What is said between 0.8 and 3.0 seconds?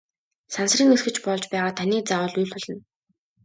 нисэгч болж байгаад таныг заавал уйлуулна!